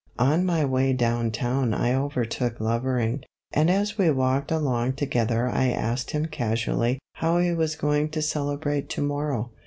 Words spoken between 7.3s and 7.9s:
he was